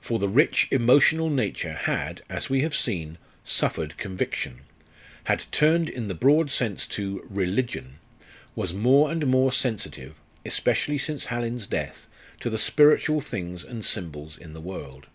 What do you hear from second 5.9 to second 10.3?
the broad sense to "religion," was more and more sensitive,